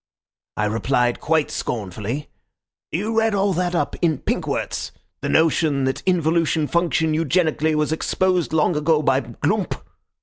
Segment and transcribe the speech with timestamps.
[0.57, 2.29] I replied quite scornfully,
[2.91, 4.89] 'You read all that up in Pinckwerts;
[5.21, 9.75] the notion that involution functioned eugenically was exposed long ago by Glumpe.